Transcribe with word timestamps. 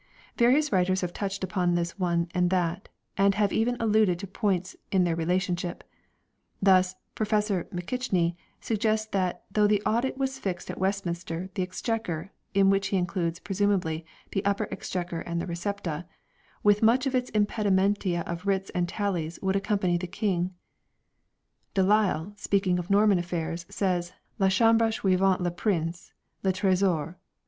Various 0.35 0.71
writers 0.71 1.01
have 1.01 1.13
touched 1.13 1.43
upon 1.43 1.75
this 1.75 1.99
one 1.99 2.27
and 2.33 2.49
that, 2.49 2.89
and 3.17 3.35
have 3.35 3.53
even 3.53 3.77
alluded 3.79 4.17
to 4.17 4.25
points 4.25 4.75
in 4.91 5.03
their 5.03 5.15
relationship. 5.15 5.83
Thus 6.59 6.95
Prof. 7.13 7.29
McKechnie 7.69 8.35
suggests 8.59 9.05
that 9.11 9.43
though 9.51 9.67
the 9.67 9.79
Audit 9.83 10.17
was 10.17 10.39
fixed 10.39 10.71
at 10.71 10.79
Westminster 10.79 11.51
the 11.53 11.61
Exchequer 11.61 12.31
(in 12.55 12.71
which 12.71 12.87
he 12.87 12.97
includes, 12.97 13.37
presumably, 13.37 14.03
the 14.31 14.43
Upper 14.43 14.67
Exchequer 14.71 15.19
and 15.21 15.39
the" 15.39 15.45
Recepta") 15.53 16.05
"with 16.63 16.81
much 16.81 17.05
of 17.05 17.13
its 17.13 17.29
impedimenta 17.35 18.23
of 18.25 18.47
writs 18.47 18.71
and 18.71 18.89
tallies 18.89 19.37
would 19.43 19.55
accompany 19.55 19.99
the 19.99 20.07
King": 20.07 20.47
2 21.75 21.83
Delisle, 21.83 22.25
3 22.33 22.33
speaking 22.37 22.79
of 22.79 22.89
Norman 22.89 23.19
affairs, 23.19 23.67
says" 23.69 24.13
la 24.39 24.49
Chambre 24.49 24.89
Suivait 24.89 25.39
le 25.41 25.51
prince: 25.51 26.11
le 26.41 26.51
tresor 26.51 27.17